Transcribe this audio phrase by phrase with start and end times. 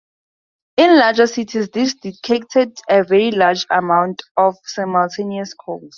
[0.77, 5.89] In larger cities this dictated a very limited number of simultaneous calls.